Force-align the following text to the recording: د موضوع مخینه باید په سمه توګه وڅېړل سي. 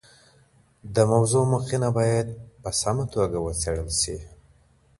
د 0.95 0.97
موضوع 1.11 1.43
مخینه 1.53 1.89
باید 1.97 2.27
په 2.61 2.69
سمه 2.81 3.05
توګه 3.13 3.37
وڅېړل 3.41 3.89
سي. 4.01 4.17